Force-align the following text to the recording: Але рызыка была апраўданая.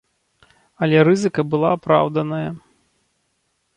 Але 0.85 1.03
рызыка 1.09 1.41
была 1.51 1.69
апраўданая. 1.79 2.49